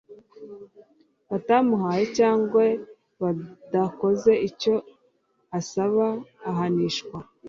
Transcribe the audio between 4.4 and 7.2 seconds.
icyo asaba ahanishwa